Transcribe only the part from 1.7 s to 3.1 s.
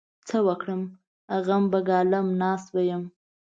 به ګالم؛ ناست به يم.